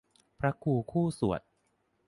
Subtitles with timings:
[0.39, 1.41] พระครูคู่สวด